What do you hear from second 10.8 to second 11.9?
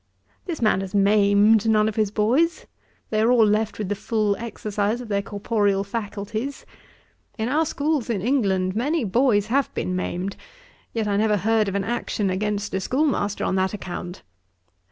yet I never heard of an